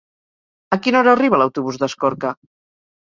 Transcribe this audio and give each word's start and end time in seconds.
A 0.77 0.79
quina 0.87 0.99
hora 1.03 1.13
arriba 1.17 1.41
l'autobús 1.41 1.81
d'Escorca? 1.83 2.33